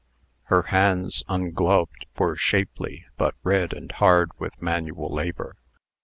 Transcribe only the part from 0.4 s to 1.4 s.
Her hands,